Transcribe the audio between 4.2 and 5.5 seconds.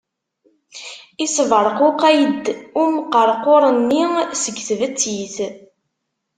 seg tbettit.